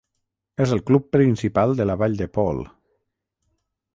[0.63, 2.65] És el club principal de la vall de Paul.